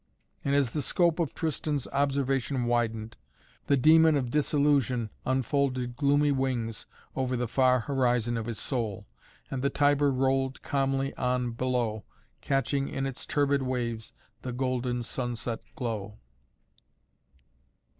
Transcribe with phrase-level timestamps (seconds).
[0.43, 3.17] And as the scope of Tristan's observation widened,
[3.67, 9.05] the demon of disillusion unfolded gloomy wings over the far horizon of his soul.
[9.51, 12.03] And the Tiber rolled calmly on below,
[12.41, 14.11] catching in its turbid waves
[14.41, 16.17] the golden sunset glow.